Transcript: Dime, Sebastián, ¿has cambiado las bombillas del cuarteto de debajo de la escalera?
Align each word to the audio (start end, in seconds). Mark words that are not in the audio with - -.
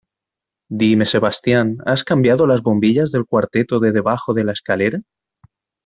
Dime, 0.71 1.05
Sebastián, 1.05 1.77
¿has 1.85 2.03
cambiado 2.03 2.47
las 2.47 2.63
bombillas 2.63 3.11
del 3.11 3.25
cuarteto 3.27 3.77
de 3.77 3.91
debajo 3.91 4.33
de 4.33 4.43
la 4.43 4.51
escalera? 4.53 5.03